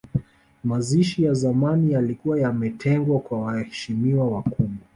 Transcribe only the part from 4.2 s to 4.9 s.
wakubwa